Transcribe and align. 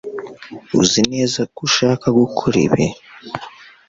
Uzi 0.81 1.01
neza 1.11 1.39
ko 1.53 1.59
ushaka 1.67 2.05
gukora 2.19 2.57
ibi? 2.67 2.85